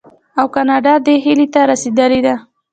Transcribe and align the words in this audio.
او 0.39 0.45
کاناډا 0.55 0.93
دې 1.05 1.15
هیلې 1.25 1.47
ته 1.53 1.59
رسیدلې 1.71 2.19
ده. 2.25 2.35